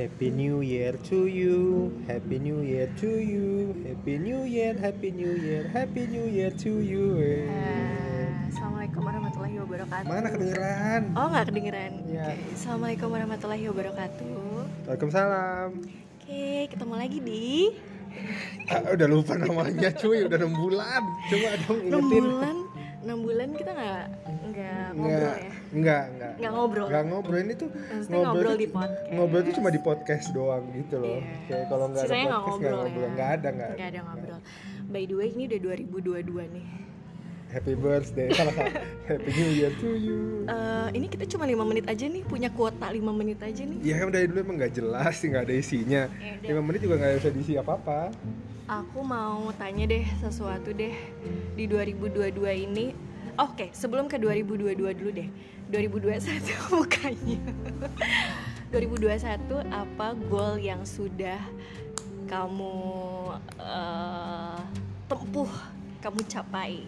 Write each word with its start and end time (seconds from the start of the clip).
Happy 0.00 0.32
New 0.32 0.64
Year 0.64 0.96
to 1.12 1.28
you, 1.28 1.92
Happy 2.08 2.40
New 2.40 2.64
Year 2.64 2.88
to 3.04 3.20
you, 3.20 3.76
Happy 3.84 4.16
New 4.16 4.48
Year, 4.48 4.72
Happy 4.72 5.12
New 5.12 5.36
Year, 5.36 5.68
Happy 5.68 6.08
New 6.08 6.24
Year 6.24 6.48
to 6.56 6.80
you. 6.80 7.20
Eh, 7.20 8.48
Assalamualaikum 8.48 9.04
warahmatullahi 9.04 9.60
wabarakatuh. 9.60 10.08
Mana 10.08 10.32
kedengeran? 10.32 11.02
Oh 11.12 11.28
nggak 11.28 11.52
kedengeran. 11.52 11.92
Iya. 12.08 12.32
Oke. 12.32 12.48
Assalamualaikum 12.56 13.08
warahmatullahi 13.12 13.64
wabarakatuh. 13.68 14.40
Waalaikumsalam. 14.88 15.68
Oke, 16.16 16.48
ketemu 16.72 16.94
lagi 16.96 17.18
di 17.20 17.44
Ah, 18.72 18.96
udah 18.96 19.04
lupa 19.04 19.36
namanya 19.36 19.92
cuy, 19.92 20.24
udah 20.24 20.40
6 20.40 20.48
bulan. 20.56 21.02
Coba 21.28 21.48
dong 21.68 21.80
6 21.84 21.92
ingetin. 21.92 22.24
bulan. 22.24 22.56
6 23.10 23.26
bulan 23.26 23.48
kita 23.52 23.70
nggak 23.74 24.02
nggak 24.50 24.86
ngobrol 24.94 25.34
ya. 25.34 25.50
Enggak, 25.70 26.02
enggak. 26.10 26.32
Nggak 26.38 26.52
ngobrol. 26.54 26.86
Enggak 26.86 27.04
ngobrol 27.10 27.40
ini 27.40 27.54
tuh 27.54 27.68
Maksudnya 27.70 28.18
ngobrol 28.22 28.54
tuh- 28.54 28.60
di 28.60 28.68
podcast. 28.70 29.10
Ngobrol 29.10 29.40
tuh 29.42 29.54
cuma 29.58 29.68
di 29.70 29.80
podcast 29.82 30.26
doang 30.30 30.64
gitu 30.72 30.96
loh. 30.98 31.18
Iya. 31.18 31.34
Kayak 31.46 31.66
kalau 31.66 31.84
enggak 31.90 32.02
ada 32.02 32.10
podcast 32.10 32.24
nggak 32.30 32.42
ngobrol, 32.46 32.78
ngobrol. 32.78 33.02
ya. 33.02 33.08
Enggak 33.10 33.30
ada, 33.30 33.48
enggak 33.50 33.70
Nggak 33.74 33.88
ada 33.90 34.00
ngobrol. 34.06 34.40
By 34.90 35.02
the 35.06 35.14
way, 35.14 35.28
ini 35.30 35.42
udah 35.46 35.60
2022 35.60 36.46
nih. 36.50 36.66
Happy 37.50 37.74
birthday. 37.74 38.30
Happy 39.10 39.30
New 39.34 39.50
Year 39.50 39.74
to 39.82 39.98
you. 39.98 40.46
Eh, 40.46 40.88
ini 40.94 41.10
kita 41.10 41.26
cuma 41.26 41.42
lima 41.50 41.66
menit 41.66 41.82
aja 41.90 42.06
nih, 42.06 42.22
punya 42.22 42.46
kuota 42.46 42.86
5 42.86 43.02
menit 43.10 43.42
aja 43.42 43.66
nih. 43.66 43.78
Ya 43.82 43.98
kan 43.98 44.14
dari 44.14 44.30
dulu 44.30 44.38
emang 44.46 44.56
nggak 44.62 44.78
jelas 44.78 45.18
sih 45.18 45.34
nggak 45.34 45.50
ada 45.50 45.54
isinya. 45.58 46.02
Ya. 46.46 46.54
5 46.54 46.62
menit 46.62 46.80
juga 46.86 47.02
nggak 47.02 47.18
bisa 47.18 47.30
diisi 47.34 47.52
apa-apa. 47.58 48.14
Aku 48.70 49.02
mau 49.02 49.50
tanya 49.58 49.82
deh 49.90 50.06
sesuatu 50.22 50.70
deh 50.70 50.94
di 51.58 51.66
2022 51.66 52.38
ini. 52.70 52.94
Oke, 53.34 53.74
sebelum 53.74 54.06
ke 54.06 54.14
2022 54.14 54.94
dulu 54.94 55.10
deh. 55.10 55.28
2021 55.74 56.22
bukannya. 56.78 57.38
2021 58.70 59.66
apa 59.74 60.14
goal 60.30 60.54
yang 60.62 60.86
sudah 60.86 61.42
kamu 62.30 62.78
eh, 63.58 64.58
tempuh, 65.10 65.50
kamu 65.98 66.22
capai? 66.30 66.86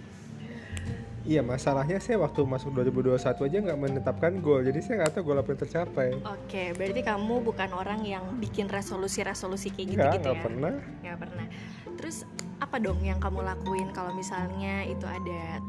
Iya 1.22 1.38
masalahnya 1.38 2.02
saya 2.02 2.18
waktu 2.18 2.42
masuk 2.42 2.74
2021 2.74 3.14
aja 3.46 3.56
nggak 3.62 3.78
menetapkan 3.78 4.42
goal, 4.42 4.58
jadi 4.58 4.78
saya 4.82 4.94
nggak 5.06 5.12
tahu 5.14 5.22
goal 5.30 5.38
apa 5.38 5.54
yang 5.54 5.60
tercapai. 5.62 6.08
Oke, 6.18 6.74
berarti 6.74 7.00
kamu 7.00 7.34
bukan 7.46 7.70
orang 7.70 8.02
yang 8.02 8.26
bikin 8.42 8.66
resolusi-resolusi 8.66 9.70
kayak 9.70 9.86
Nggak, 9.86 10.18
gitu-gitu 10.18 10.26
nggak 10.26 10.34
ya? 10.34 10.42
pernah. 10.42 10.74
Nggak 10.98 11.18
pernah. 11.22 11.46
Terus 11.94 12.16
apa 12.58 12.76
dong 12.82 12.98
yang 13.00 13.22
kamu 13.22 13.38
lakuin 13.38 13.88
kalau 13.90 14.10
misalnya 14.12 14.82
itu 14.82 15.06
ada 15.06 15.62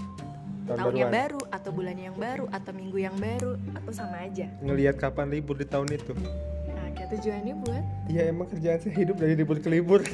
Tahun 0.63 0.77
tahunnya 0.79 1.05
baruan. 1.05 1.19
baru 1.21 1.41
atau 1.51 1.69
bulannya 1.69 2.05
yang 2.07 2.17
baru 2.17 2.45
atau 2.49 2.71
minggu 2.71 2.97
yang 2.97 3.13
baru 3.13 3.51
atau 3.77 3.91
sama 3.93 4.17
aja? 4.25 4.49
Ngelihat 4.57 4.95
kapan 4.97 5.27
libur 5.29 5.53
di 5.53 5.67
tahun 5.67 5.85
itu. 5.91 6.17
Nah, 6.65 6.87
kayak 6.97 7.13
tujuannya 7.13 7.53
buat 7.61 7.83
Iya 8.09 8.21
emang 8.25 8.49
kerjaan 8.49 8.79
saya 8.81 8.93
hidup 8.95 9.21
dari 9.21 9.37
libur 9.37 9.61
ke 9.61 9.69
libur. 9.69 10.01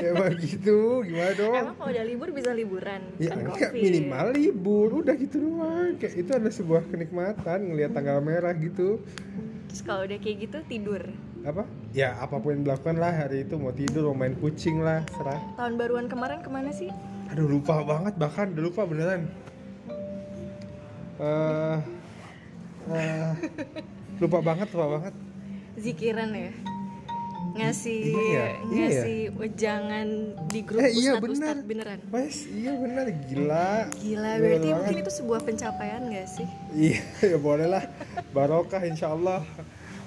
ya 0.00 0.08
emang 0.12 0.34
gitu, 0.36 0.78
gimana 1.02 1.32
dong? 1.34 1.54
emang 1.54 1.74
kalau 1.76 1.90
udah 1.90 2.04
libur 2.04 2.28
bisa 2.30 2.50
liburan 2.50 3.00
Ya 3.16 3.28
kan 3.30 3.38
enggak 3.44 3.70
covid. 3.70 3.82
minimal 3.82 4.26
libur, 4.32 4.88
udah 5.00 5.14
gitu 5.14 5.36
doang. 5.38 5.92
Kayak 5.96 6.14
itu 6.16 6.30
adalah 6.32 6.54
sebuah 6.54 6.82
kenikmatan 6.88 7.58
ngelihat 7.68 7.90
tanggal 7.92 8.18
merah 8.18 8.52
gitu. 8.52 8.98
Terus 9.66 9.82
kalau 9.82 10.02
udah 10.02 10.18
kayak 10.18 10.36
gitu 10.42 10.58
tidur. 10.66 11.02
Apa? 11.40 11.62
Ya 11.90 12.16
apa 12.16 12.36
pun 12.36 12.52
yang 12.52 12.62
dilakukan 12.64 12.96
lah 12.96 13.12
hari 13.14 13.44
itu 13.44 13.54
mau 13.54 13.70
tidur, 13.70 14.08
mau 14.08 14.16
main 14.18 14.34
kucing 14.34 14.80
lah, 14.80 15.00
serah. 15.10 15.40
Tahun 15.54 15.74
baruan 15.74 16.06
kemarin 16.06 16.40
ke 16.40 16.48
mana 16.48 16.68
sih? 16.70 16.90
Aduh 17.28 17.46
lupa 17.46 17.80
banget 17.80 18.16
bahkan 18.16 18.50
udah 18.50 18.64
lupa 18.64 18.82
beneran. 18.84 19.24
Eh 21.16 21.78
eh, 22.90 23.30
lupa 24.18 24.38
banget, 24.40 24.68
lupa 24.70 24.86
banget. 24.98 25.14
Zikiran 25.76 26.28
ya. 26.32 26.50
Ngasih 27.50 27.98
iya 28.00 28.14
ya, 28.14 28.22
iya 28.22 28.46
ya. 28.46 28.52
ngasih 28.70 29.18
wejangan 29.34 30.08
di 30.46 30.60
grup 30.62 30.80
Eh, 30.80 30.90
iya, 30.92 31.12
ustadz 31.12 31.24
benar. 31.24 31.34
ustadz 31.50 31.64
beneran. 31.64 31.98
Mas, 32.06 32.36
iya 32.46 32.72
bener 32.74 33.06
gila. 33.24 33.70
Gila, 33.92 34.30
Bener 34.30 34.40
berarti 34.40 34.60
banget. 34.62 34.76
mungkin 34.78 34.96
itu 34.98 35.12
sebuah 35.12 35.40
pencapaian 35.42 36.00
gak 36.06 36.28
sih? 36.28 36.46
Iya, 36.72 37.00
ya 37.34 37.38
boleh 37.38 37.66
lah. 37.66 37.84
Barokah 38.30 38.82
insya 38.82 39.10
Allah. 39.10 39.42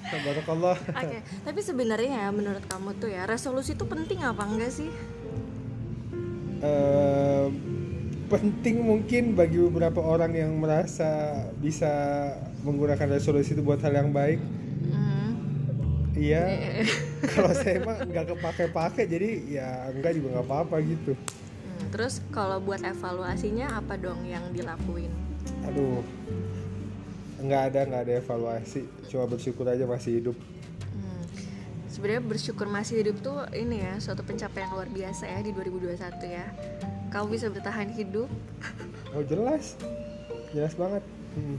Barokallah. 0.04 0.78
Oke, 0.94 1.18
tapi 1.42 1.60
sebenarnya 1.60 2.10
ya 2.18 2.30
menurut 2.30 2.62
kamu 2.64 2.94
tuh 2.96 3.08
ya 3.08 3.24
resolusi 3.24 3.72
itu 3.72 3.84
penting 3.84 4.20
apa 4.20 4.44
enggak 4.44 4.70
sih? 4.70 4.92
Eh, 6.60 7.46
penting 8.24 8.76
mungkin 8.80 9.34
bagi 9.34 9.60
beberapa 9.60 10.00
orang 10.00 10.32
yang 10.32 10.52
merasa 10.54 11.44
bisa 11.58 11.90
menggunakan 12.62 13.10
resolusi 13.10 13.52
itu 13.52 13.60
buat 13.60 13.80
hal 13.80 13.92
yang 13.92 14.10
baik. 14.10 14.40
Iya. 16.14 16.42
Kalau 17.34 17.52
saya 17.52 17.82
emang 17.82 17.98
nggak 18.06 18.26
kepake-pake 18.34 19.02
jadi 19.10 19.30
ya 19.50 19.68
enggak 19.90 20.14
juga 20.14 20.38
nggak 20.38 20.46
apa-apa 20.46 20.76
gitu. 20.86 21.12
Hmm, 21.18 21.90
Terus 21.90 22.22
kalau 22.30 22.62
buat 22.62 22.84
evaluasinya 22.84 23.74
apa 23.74 23.98
dong 23.98 24.22
yang 24.28 24.44
dilakuin? 24.54 25.10
Aduh. 25.66 26.04
Nggak 27.42 27.62
ada 27.72 27.80
nggak 27.90 28.02
ada 28.06 28.14
evaluasi. 28.22 28.86
Cuma 29.10 29.26
bersyukur 29.26 29.66
aja 29.66 29.82
masih 29.88 30.22
hidup. 30.22 30.36
Hmm. 30.94 31.24
Sebenarnya 31.90 32.22
bersyukur 32.22 32.70
masih 32.70 33.02
hidup 33.02 33.18
tuh 33.24 33.38
ini 33.50 33.82
ya 33.82 33.98
suatu 33.98 34.22
pencapaian 34.22 34.70
luar 34.70 34.86
biasa 34.86 35.26
ya 35.26 35.42
di 35.42 35.50
2021 35.50 35.98
ya. 36.30 36.46
Kamu 37.10 37.26
bisa 37.30 37.50
bertahan 37.50 37.90
hidup. 37.90 38.30
Oh 39.14 39.22
jelas. 39.26 39.74
Jelas 40.54 40.74
banget. 40.78 41.02
Hmm. 41.34 41.58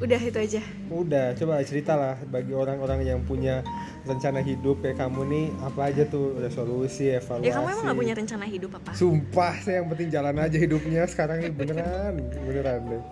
Udah 0.00 0.16
itu 0.16 0.38
aja. 0.40 0.60
Udah, 0.88 1.36
coba 1.36 1.60
ceritalah 1.60 2.16
bagi 2.32 2.56
orang-orang 2.56 3.04
yang 3.04 3.20
punya 3.20 3.60
rencana 4.08 4.40
hidup 4.40 4.80
kayak 4.80 4.96
kamu 4.96 5.28
nih 5.28 5.46
apa 5.60 5.92
aja 5.92 6.02
tuh 6.08 6.40
resolusi, 6.40 7.12
evaluasi. 7.12 7.46
Ya 7.46 7.52
kamu 7.52 7.68
emang 7.68 7.84
gak 7.84 7.98
punya 8.00 8.14
rencana 8.16 8.44
hidup 8.48 8.70
apa? 8.80 8.90
Sumpah, 8.96 9.60
saya 9.60 9.84
yang 9.84 9.92
penting 9.92 10.08
jalan 10.08 10.40
aja 10.40 10.56
hidupnya 10.56 11.04
sekarang 11.04 11.44
ini 11.44 11.52
beneran, 11.52 12.16
beneran 12.48 12.80
deh. 12.88 13.02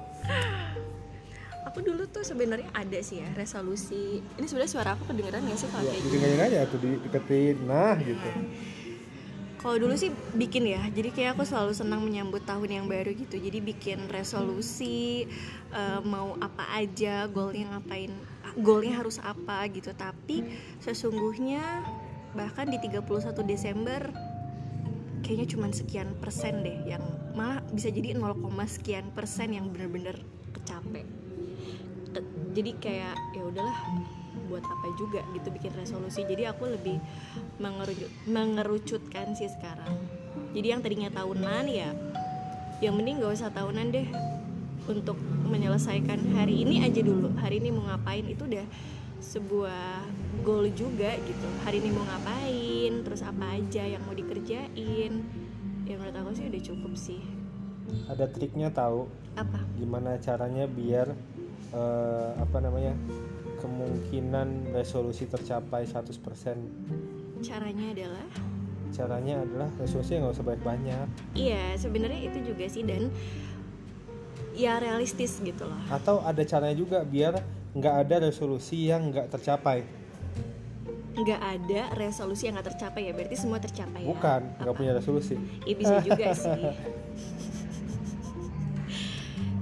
Aku 1.68 1.84
dulu 1.84 2.08
tuh 2.08 2.24
sebenarnya 2.24 2.72
ada 2.72 2.98
sih 3.04 3.20
ya 3.20 3.28
resolusi. 3.36 4.24
Ini 4.40 4.46
sebenarnya 4.48 4.72
suara 4.72 4.96
aku 4.96 5.04
kedengeran 5.12 5.44
gak 5.44 5.58
sih 5.60 5.68
kalau 5.68 5.84
Ya, 5.84 5.92
kayak 5.92 6.02
gitu? 6.08 6.40
aja 6.40 6.60
tuh 6.72 6.78
di- 6.80 7.00
deketin, 7.04 7.56
nah 7.68 7.94
gitu. 8.00 8.28
Kalau 9.58 9.74
dulu 9.74 9.98
sih 9.98 10.14
bikin 10.38 10.70
ya, 10.70 10.86
jadi 10.94 11.10
kayak 11.10 11.30
aku 11.34 11.42
selalu 11.42 11.74
senang 11.74 12.06
menyambut 12.06 12.46
tahun 12.46 12.78
yang 12.78 12.86
baru 12.86 13.10
gitu. 13.10 13.42
Jadi 13.42 13.58
bikin 13.58 14.06
resolusi 14.06 15.26
eh, 15.74 16.00
mau 16.06 16.38
apa 16.38 16.78
aja, 16.78 17.26
goalnya 17.26 17.74
ngapain, 17.74 18.14
goalnya 18.54 19.02
harus 19.02 19.18
apa 19.18 19.66
gitu. 19.74 19.90
Tapi 19.98 20.46
sesungguhnya 20.78 21.82
bahkan 22.38 22.70
di 22.70 22.78
31 22.78 23.02
Desember 23.42 24.14
kayaknya 25.26 25.46
cuma 25.50 25.66
sekian 25.74 26.14
persen 26.22 26.62
deh 26.62 26.78
yang 26.86 27.02
malah 27.34 27.58
bisa 27.74 27.90
jadi 27.90 28.14
0, 28.14 28.38
sekian 28.70 29.10
persen 29.10 29.58
yang 29.58 29.74
bener-bener 29.74 30.22
kecapek. 30.54 31.06
Jadi 32.54 32.70
kayak 32.78 33.16
ya 33.34 33.42
udahlah 33.42 33.78
buat 34.46 34.62
apa 34.62 34.86
juga 34.94 35.20
gitu 35.34 35.50
bikin 35.50 35.74
resolusi. 35.74 36.22
Jadi 36.22 36.46
aku 36.46 36.70
lebih 36.70 37.02
mengerucut, 37.58 38.10
mengerucutkan 38.30 39.34
sih 39.34 39.50
sekarang. 39.50 39.90
Jadi 40.54 40.66
yang 40.70 40.80
tadinya 40.80 41.10
tahunan 41.10 41.64
ya 41.68 41.90
yang 42.78 42.94
mending 42.94 43.18
gak 43.18 43.34
usah 43.34 43.50
tahunan 43.50 43.90
deh. 43.90 44.08
Untuk 44.88 45.20
menyelesaikan 45.44 46.32
hari 46.32 46.64
ini 46.64 46.80
aja 46.80 47.04
dulu. 47.04 47.28
Hari 47.36 47.60
ini 47.60 47.68
mau 47.68 47.84
ngapain? 47.92 48.24
Itu 48.24 48.48
udah 48.48 48.64
sebuah 49.20 50.00
goal 50.40 50.72
juga 50.72 51.12
gitu. 51.28 51.48
Hari 51.68 51.84
ini 51.84 51.92
mau 51.92 52.08
ngapain? 52.08 53.04
Terus 53.04 53.20
apa 53.20 53.52
aja 53.52 53.84
yang 53.84 54.00
mau 54.08 54.16
dikerjain? 54.16 55.12
Ya 55.84 55.94
menurut 55.96 56.16
aku 56.16 56.30
sih 56.40 56.48
udah 56.48 56.62
cukup 56.64 56.92
sih. 56.96 57.20
Ada 58.08 58.32
triknya 58.32 58.72
tahu? 58.72 59.12
Apa? 59.36 59.60
Gimana 59.76 60.16
caranya 60.24 60.64
biar 60.64 61.12
eh, 61.72 62.30
apa 62.40 62.56
namanya 62.60 62.96
kemungkinan 63.58 64.72
resolusi 64.72 65.26
tercapai 65.26 65.84
100% 65.84 67.38
caranya 67.38 67.86
adalah? 67.94 68.26
Caranya 68.90 69.34
adalah 69.44 69.68
resolusi 69.78 70.18
nggak 70.18 70.34
usah 70.34 70.46
banyak-banyak. 70.46 71.06
Iya 71.38 71.76
sebenarnya 71.78 72.20
itu 72.32 72.38
juga 72.50 72.64
sih 72.66 72.82
dan 72.82 73.12
ya 74.58 74.82
realistis 74.82 75.38
gitu 75.38 75.68
loh. 75.68 75.78
Atau 75.92 76.18
ada 76.24 76.42
caranya 76.42 76.74
juga 76.74 77.04
biar 77.06 77.38
nggak 77.78 77.94
ada 78.06 78.16
resolusi 78.26 78.90
yang 78.90 79.12
nggak 79.12 79.30
tercapai. 79.30 79.86
Nggak 81.18 81.40
ada 81.42 81.82
resolusi 81.94 82.46
yang 82.48 82.58
nggak 82.58 82.74
tercapai 82.74 83.10
ya 83.10 83.12
berarti 83.14 83.36
semua 83.38 83.58
tercapai 83.62 84.02
ya? 84.02 84.08
Bukan 84.10 84.40
nggak 84.62 84.74
Apa? 84.74 84.78
punya 84.78 84.92
resolusi. 84.96 85.34
Ya 85.62 85.74
bisa 85.78 85.94
juga 86.02 86.26
sih 86.42 86.58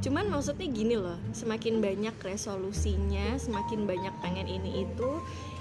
cuman 0.07 0.31
maksudnya 0.31 0.71
gini 0.71 0.95
loh 0.95 1.19
semakin 1.35 1.83
banyak 1.83 2.15
resolusinya 2.23 3.35
semakin 3.43 3.91
banyak 3.91 4.15
pengen 4.23 4.47
ini 4.47 4.87
itu 4.87 5.11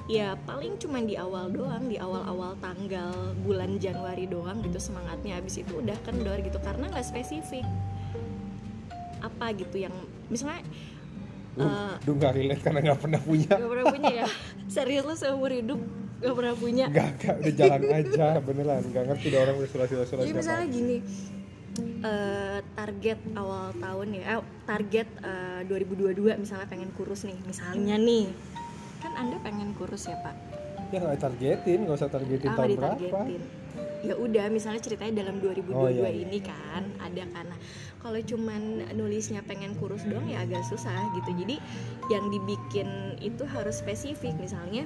ya 0.06 0.38
paling 0.46 0.78
cuman 0.78 1.10
di 1.10 1.18
awal 1.18 1.50
doang 1.50 1.90
di 1.90 1.98
awal-awal 1.98 2.54
tanggal 2.62 3.10
bulan 3.42 3.82
Januari 3.82 4.30
doang 4.30 4.62
gitu 4.62 4.78
semangatnya 4.78 5.42
habis 5.42 5.58
itu 5.58 5.82
udah 5.82 5.98
kendor 6.06 6.38
gitu 6.46 6.62
karena 6.62 6.94
nggak 6.94 7.02
spesifik 7.02 7.66
apa 9.26 9.50
gitu 9.58 9.82
yang 9.82 9.96
misalnya 10.30 10.62
Duh, 11.56 11.66
Eh. 11.66 11.94
duh 12.04 12.14
nggak 12.20 12.34
relate 12.36 12.62
karena 12.68 12.80
nggak 12.84 13.00
pernah 13.00 13.22
punya. 13.24 13.48
Gak 13.56 13.70
pernah 13.72 13.86
punya 13.88 14.12
ya? 14.12 14.26
Serius 14.76 15.08
lo 15.08 15.16
seumur 15.16 15.48
hidup 15.56 15.80
gak 16.20 16.36
pernah 16.36 16.52
punya? 16.52 16.86
Nggak, 16.92 17.10
nggak, 17.16 17.36
udah 17.40 17.54
jalan 17.56 17.82
aja 17.96 18.26
beneran. 18.44 18.82
Nggak 18.92 19.04
ngerti 19.08 19.28
deh 19.32 19.40
orang 19.40 19.56
resolusi-resolusi 19.64 20.20
Jadi 20.28 20.34
apa. 20.36 20.40
misalnya 20.44 20.68
gini, 20.68 20.98
eh, 21.80 22.60
target 22.76 23.20
awal 23.36 23.72
tahun 23.78 24.08
ya, 24.16 24.24
eh, 24.38 24.44
target 24.64 25.08
eh, 25.22 25.62
2022 25.68 26.38
misalnya 26.40 26.68
pengen 26.70 26.92
kurus 26.96 27.26
nih, 27.28 27.38
misalnya 27.44 27.96
nih, 28.00 28.30
kan 29.02 29.14
anda 29.16 29.38
pengen 29.42 29.76
kurus 29.76 30.08
ya 30.08 30.18
pak? 30.22 30.36
Ya 30.94 31.02
nggak 31.02 31.18
targetin, 31.20 31.80
nggak 31.86 31.98
usah 31.98 32.12
targetin 32.12 32.50
Ah, 32.54 32.56
tahun 32.58 32.78
berapa. 32.78 33.20
Ya 34.06 34.14
udah, 34.22 34.54
misalnya 34.54 34.86
ceritanya 34.86 35.26
dalam 35.26 35.42
2022 35.42 35.74
Oh, 35.74 35.90
iya, 35.90 36.14
iya. 36.14 36.30
ini 36.30 36.38
kan 36.38 36.86
ada 37.02 37.26
karena 37.26 37.58
kalau 37.98 38.22
cuman 38.22 38.86
nulisnya 38.94 39.42
pengen 39.42 39.74
kurus 39.82 40.06
doang 40.06 40.30
ya 40.30 40.46
agak 40.46 40.62
susah 40.62 41.10
gitu. 41.18 41.34
Jadi 41.42 41.58
yang 42.14 42.30
dibikin 42.30 43.18
itu 43.18 43.42
harus 43.50 43.82
spesifik, 43.82 44.38
misalnya 44.38 44.86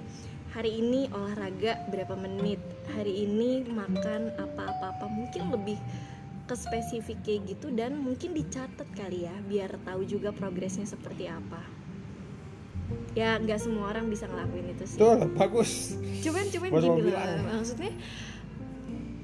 hari 0.55 0.79
ini 0.79 1.11
olahraga 1.11 1.83
berapa 1.91 2.15
menit, 2.15 2.63
hari 2.95 3.27
ini 3.27 3.67
makan 3.67 4.31
apa-apa-apa, 4.39 5.11
mungkin 5.11 5.51
lebih 5.51 5.75
ke 6.49 6.57
spesifik 6.57 7.21
kayak 7.21 7.53
gitu 7.53 7.69
dan 7.69 8.01
mungkin 8.01 8.33
dicatat 8.33 8.89
kali 8.97 9.29
ya 9.29 9.35
biar 9.45 9.77
tahu 9.85 10.01
juga 10.09 10.33
progresnya 10.33 10.89
seperti 10.89 11.29
apa. 11.29 11.61
Ya 13.13 13.37
nggak 13.37 13.61
semua 13.61 13.93
orang 13.93 14.09
bisa 14.09 14.25
ngelakuin 14.25 14.73
itu 14.73 14.83
sih. 14.89 14.97
Tuh, 14.97 15.29
bagus. 15.37 15.93
cuman 16.25 16.49
cuman 16.49 16.69
mau 16.73 16.81
gini 16.81 17.13
loh 17.13 17.21
maksudnya 17.45 17.93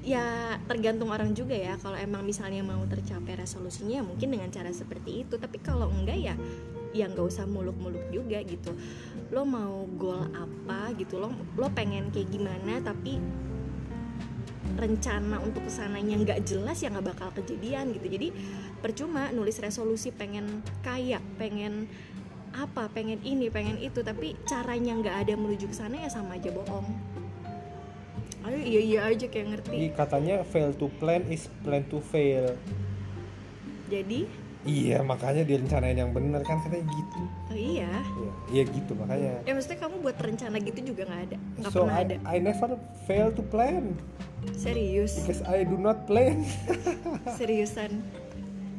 ya 0.06 0.54
tergantung 0.70 1.10
orang 1.10 1.34
juga 1.34 1.58
ya. 1.58 1.74
Kalau 1.82 1.98
emang 1.98 2.22
misalnya 2.22 2.62
mau 2.62 2.78
tercapai 2.86 3.34
resolusinya 3.34 3.98
ya 3.98 4.04
mungkin 4.06 4.30
dengan 4.30 4.54
cara 4.54 4.70
seperti 4.70 5.26
itu. 5.26 5.34
Tapi 5.34 5.58
kalau 5.58 5.90
enggak 5.90 6.22
ya 6.22 6.34
ya 6.94 7.10
nggak 7.10 7.26
usah 7.26 7.42
muluk-muluk 7.50 8.06
juga 8.14 8.38
gitu. 8.46 8.70
Lo 9.34 9.42
mau 9.42 9.82
goal 9.98 10.30
apa 10.30 10.94
gitu 10.94 11.18
lo 11.18 11.34
lo 11.58 11.66
pengen 11.74 12.14
kayak 12.14 12.30
gimana 12.30 12.78
tapi 12.86 13.18
rencana 14.76 15.40
untuk 15.40 15.64
ke 15.64 15.72
sananya 15.72 16.20
nggak 16.20 16.44
jelas 16.44 16.78
ya 16.84 16.92
nggak 16.92 17.16
bakal 17.16 17.28
kejadian 17.34 17.96
gitu. 17.96 18.06
Jadi 18.06 18.28
percuma 18.84 19.32
nulis 19.32 19.58
resolusi 19.58 20.12
pengen 20.12 20.62
kaya 20.84 21.18
pengen 21.40 21.88
apa 22.56 22.88
pengen 22.92 23.20
ini 23.24 23.48
pengen 23.48 23.80
itu. 23.80 24.04
Tapi 24.04 24.36
caranya 24.44 24.96
nggak 24.96 25.16
ada 25.26 25.34
menuju 25.34 25.72
ke 25.72 25.76
sana 25.76 26.00
ya 26.00 26.08
sama 26.12 26.36
aja 26.38 26.52
bohong. 26.52 26.86
Ayo 28.46 28.62
iya 28.62 28.80
iya 28.80 29.00
aja 29.10 29.26
kayak 29.26 29.58
ngerti. 29.58 29.74
Ini 29.74 29.88
katanya 29.96 30.46
fail 30.46 30.70
to 30.76 30.86
plan 31.02 31.26
is 31.26 31.50
plan 31.66 31.82
to 31.90 31.98
fail. 31.98 32.54
jadi 33.86 34.26
Iya, 34.66 34.98
makanya 35.00 35.42
direncanain 35.42 35.94
yang 35.94 36.10
benar 36.10 36.42
kan 36.42 36.58
katanya 36.58 36.84
gitu. 36.88 37.20
oh 37.46 37.54
iya 37.54 37.86
Iya, 38.02 38.32
iya 38.50 38.62
gitu 38.66 38.92
makanya. 38.92 39.38
ya 39.40 39.52
maksudnya 39.52 39.78
kamu 39.78 39.94
buat 40.00 40.18
rencana 40.18 40.56
gitu 40.58 40.80
juga 40.84 41.02
nggak 41.04 41.22
ada 41.24 41.36
nggak 41.56 41.70
So 41.70 41.78
pernah 41.80 41.94
I, 41.94 42.02
ada 42.02 42.14
I 42.24 42.36
never 42.38 42.68
fail 43.04 43.30
to 43.30 43.42
plan 43.42 43.94
serius 44.52 45.16
because 45.18 45.40
I 45.42 45.62
do 45.62 45.74
not 45.74 46.04
plan. 46.04 46.42
seriusan 47.38 48.02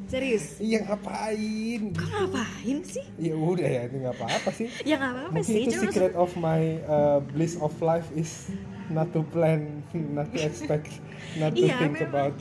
serius 0.05 0.55
Iya 0.57 0.87
ngapain? 0.87 1.91
kok 1.91 2.07
ngapain 2.07 2.77
sih 2.81 3.03
Ya 3.15 3.35
udah 3.35 3.67
ya 3.67 3.81
itu 3.83 3.95
nggak 3.97 4.15
apa-apa 4.15 4.49
sih. 4.53 4.67
ya 4.83 4.95
nggak 4.95 5.11
apa-apa 5.13 5.35
Mungkin 5.35 5.47
sih 5.49 5.61
itu 5.63 5.71
cuma 5.73 5.83
secret 5.85 6.13
of 6.15 6.31
my 6.35 6.61
uh, 6.83 7.19
bliss 7.25 7.55
of 7.57 7.75
life 7.79 8.07
is 8.13 8.47
not 8.87 9.11
to 9.11 9.19
plan, 9.25 9.83
not 10.15 10.31
to 10.31 10.39
expect, 10.39 10.87
not 11.35 11.51
to 11.51 11.59
Iya, 11.59 11.75
think 11.77 11.99
memang. 11.99 12.07
about. 12.07 12.33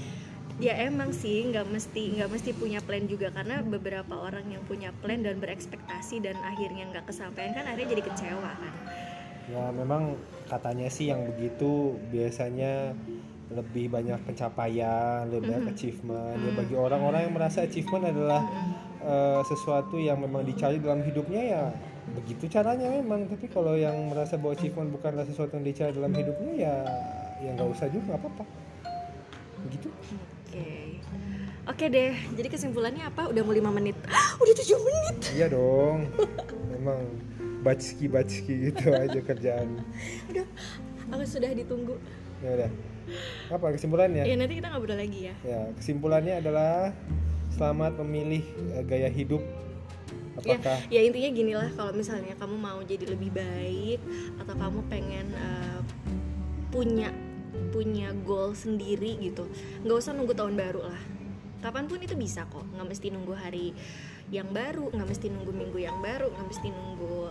Ya 0.56 0.72
emang 0.88 1.12
sih 1.12 1.44
nggak 1.52 1.68
mesti 1.68 2.16
nggak 2.16 2.32
mesti 2.32 2.50
punya 2.56 2.80
plan 2.80 3.04
juga 3.04 3.28
karena 3.28 3.60
beberapa 3.60 4.16
orang 4.16 4.48
yang 4.48 4.64
punya 4.64 4.88
plan 5.04 5.20
dan 5.20 5.36
berekspektasi 5.36 6.24
dan 6.24 6.36
akhirnya 6.40 6.88
nggak 6.88 7.04
kesampaian 7.04 7.52
kan 7.52 7.68
akhirnya 7.68 7.92
jadi 7.92 8.02
kecewa 8.08 8.50
kan 8.56 8.74
Ya 9.46 9.70
memang 9.70 10.18
katanya 10.50 10.90
sih 10.90 11.06
yang 11.06 11.22
begitu 11.22 11.94
biasanya 12.10 12.98
lebih 13.46 13.94
banyak 13.94 14.18
pencapaian, 14.26 15.30
lebih 15.30 15.54
banyak 15.54 15.70
Mhm. 15.70 15.74
achievement. 15.78 16.34
Ya 16.42 16.50
bagi 16.50 16.74
orang-orang 16.74 17.30
yang 17.30 17.34
merasa 17.38 17.62
achievement 17.62 18.10
adalah 18.10 18.42
uh, 19.06 19.46
sesuatu 19.46 20.02
yang 20.02 20.18
memang 20.18 20.42
dicari 20.42 20.82
dalam 20.82 20.98
hidupnya 21.06 21.42
ya 21.46 21.62
begitu 22.10 22.50
caranya 22.50 22.90
memang. 22.90 23.30
Tapi 23.30 23.46
kalau 23.46 23.78
yang 23.78 23.94
merasa 24.10 24.34
bahwa 24.34 24.58
achievement 24.58 24.90
bukanlah 24.90 25.22
sesuatu 25.22 25.54
yang 25.54 25.62
dicari 25.62 25.94
dalam 25.94 26.10
hidupnya 26.10 26.52
ya 26.66 26.74
ya 27.38 27.50
nggak 27.54 27.70
usah 27.70 27.86
juga 27.86 28.18
nggak 28.18 28.20
apa-apa. 28.26 28.44
Begitu. 29.62 29.94
Oke 30.46 30.66
oke 31.66 31.84
deh 31.86 32.14
jadi 32.32 32.48
kesimpulannya 32.48 33.02
apa 33.02 33.26
udah 33.26 33.42
mau 33.42 33.50
lima 33.50 33.70
menit 33.70 33.96
udah 34.42 34.54
tujuh 34.54 34.78
menit 34.78 35.16
Iya 35.34 35.46
dong. 35.50 36.06
Memang 36.70 37.00
backi 37.60 38.06
backi 38.06 38.70
gitu 38.70 38.94
aja 39.02 39.18
kerjaan. 39.18 39.82
udah 40.30 40.46
aku 41.10 41.24
sudah 41.26 41.50
ditunggu 41.50 41.98
Ya 42.38 42.50
udah. 42.54 42.70
Apa 43.48 43.72
kesimpulannya? 43.72 44.22
ya 44.22 44.34
nanti 44.34 44.58
kita 44.58 44.68
ngobrol 44.70 44.96
lagi 44.96 45.30
ya 45.30 45.34
Ya, 45.40 45.60
kesimpulannya 45.74 46.38
adalah 46.38 46.90
selamat 47.50 47.98
memilih 48.02 48.42
eh, 48.72 48.82
gaya 48.82 49.08
hidup. 49.08 49.40
Apakah 50.36 50.78
ya 50.88 51.00
intinya 51.00 51.30
gini 51.32 51.52
lah 51.52 51.70
kalau 51.72 51.90
misalnya 51.90 52.36
kamu 52.36 52.54
mau 52.54 52.78
jadi 52.80 53.08
lebih 53.08 53.32
baik 53.32 54.00
atau 54.36 54.54
kamu 54.54 54.78
pengen 54.86 55.26
eh, 55.32 55.80
punya 56.68 57.08
punya 57.70 58.12
goal 58.24 58.52
sendiri 58.52 59.18
gitu. 59.20 59.48
Nggak 59.82 59.96
usah 59.96 60.12
nunggu 60.12 60.34
tahun 60.36 60.54
baru 60.56 60.86
lah. 60.88 61.02
Kapan 61.64 61.88
pun 61.90 61.98
itu 61.98 62.14
bisa 62.14 62.46
kok. 62.46 62.64
Nggak 62.76 62.88
mesti 62.94 63.06
nunggu 63.10 63.34
hari 63.34 63.74
yang 64.34 64.50
baru 64.50 64.90
nggak 64.90 65.06
mesti 65.06 65.30
nunggu 65.30 65.52
minggu 65.54 65.78
yang 65.78 66.02
baru 66.02 66.26
nggak 66.34 66.46
mesti 66.50 66.68
nunggu 66.74 67.30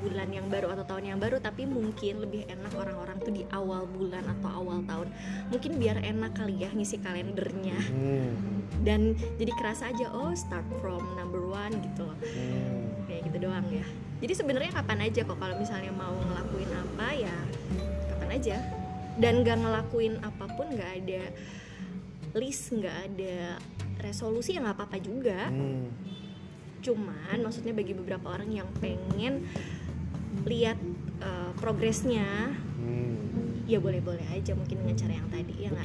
bulan 0.00 0.32
yang 0.32 0.48
baru 0.48 0.72
atau 0.72 0.84
tahun 0.86 1.12
yang 1.12 1.20
baru 1.20 1.44
tapi 1.44 1.68
mungkin 1.68 2.24
lebih 2.24 2.48
enak 2.48 2.72
orang-orang 2.72 3.20
tuh 3.20 3.34
di 3.36 3.44
awal 3.52 3.84
bulan 3.84 4.24
atau 4.24 4.48
awal 4.48 4.80
tahun. 4.88 5.12
Mungkin 5.52 5.76
biar 5.76 6.00
enak 6.00 6.32
kali 6.40 6.64
ya 6.64 6.72
ngisi 6.72 7.04
kalendernya. 7.04 7.76
Hmm, 7.92 8.32
dan 8.80 9.12
jadi 9.36 9.52
kerasa 9.60 9.92
aja 9.92 10.08
oh 10.08 10.32
start 10.32 10.64
from 10.80 11.04
number 11.20 11.44
one 11.44 11.74
gitu 11.84 12.08
loh. 12.08 12.16
Hmm. 12.16 13.04
kayak 13.04 13.28
gitu 13.28 13.38
doang 13.44 13.66
ya. 13.68 13.84
Jadi 14.24 14.32
sebenarnya 14.36 14.72
kapan 14.72 15.04
aja 15.04 15.20
kok 15.20 15.36
kalau 15.36 15.56
misalnya 15.60 15.92
mau 15.92 16.16
ngelakuin 16.16 16.70
apa 16.72 17.08
ya 17.12 17.36
kapan 18.08 18.30
aja 18.36 18.56
dan 19.20 19.44
gak 19.44 19.60
ngelakuin 19.60 20.16
apa 20.20 20.48
pun 20.50 20.66
nggak 20.72 20.92
ada 21.04 21.22
list 22.32 22.72
nggak 22.72 22.96
ada 23.06 23.60
resolusi 24.00 24.56
ya 24.56 24.64
nggak 24.64 24.76
apa-apa 24.76 24.98
juga 24.98 25.50
Hmm. 25.52 25.92
cuman 26.80 27.36
maksudnya 27.44 27.76
bagi 27.76 27.92
beberapa 27.92 28.32
orang 28.32 28.48
yang 28.50 28.68
pengen 28.80 29.44
lihat 30.48 30.80
uh, 31.20 31.52
progresnya 31.58 32.56
Hmm. 32.80 33.60
ya 33.68 33.76
boleh-boleh 33.76 34.24
aja 34.32 34.56
mungkin 34.56 34.80
dengan 34.80 34.96
cara 34.96 35.12
yang 35.12 35.28
tadi 35.28 35.54
ya 35.60 35.68
nggak. 35.68 35.84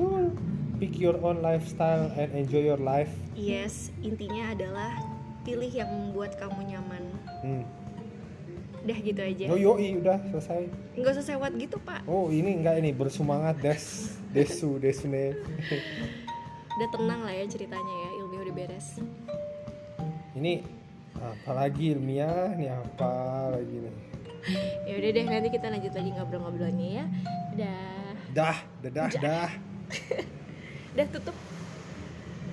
Pick 0.76 0.96
your 0.96 1.16
own 1.20 1.40
lifestyle 1.40 2.08
and 2.16 2.32
enjoy 2.32 2.64
your 2.64 2.80
life. 2.80 3.12
yes 3.36 3.92
intinya 4.00 4.56
adalah 4.56 4.96
pilih 5.44 5.68
yang 5.70 5.92
membuat 5.92 6.40
kamu 6.40 6.72
nyaman 6.72 7.04
Hmm. 7.44 7.64
Udah 8.86 8.98
gitu 9.02 9.18
aja 9.20 9.44
Oh 9.50 9.58
yoi 9.58 9.98
udah 9.98 10.22
selesai. 10.30 10.70
nggak 10.94 11.12
usah 11.12 11.26
sewat 11.26 11.52
gitu 11.58 11.82
pak 11.82 12.06
Oh 12.06 12.30
ini 12.30 12.54
enggak 12.56 12.78
ini 12.78 12.94
bersemangat 12.94 13.58
des 13.58 13.82
desu 14.30 14.78
desune. 14.78 15.34
udah 16.72 16.88
tenang 16.92 17.22
lah 17.22 17.34
ya 17.34 17.46
ceritanya 17.46 17.96
ya 17.98 18.10
ilmu 18.20 18.36
udah 18.38 18.54
beres 18.54 19.02
ini 20.34 20.62
apalagi 21.16 21.96
ilmiah 21.96 22.54
nih 22.54 22.70
apa 22.70 23.12
lagi 23.52 23.76
nih. 23.80 23.96
ya 24.88 24.94
udah 24.96 25.10
deh 25.10 25.24
nanti 25.26 25.50
kita 25.50 25.68
lanjut 25.68 25.92
lagi 25.92 26.10
ngobrol-ngobrolnya 26.12 26.88
ya 26.94 27.06
udah 27.52 27.82
Dah, 28.36 28.58
dadah, 28.84 29.10
dah. 29.26 29.50
udah 30.94 31.08
tutup 31.10 31.36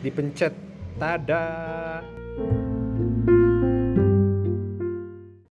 Dipencet. 0.01 0.51
Tada. 0.99 2.03